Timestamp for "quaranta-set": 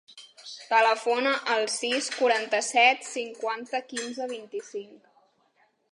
2.15-3.07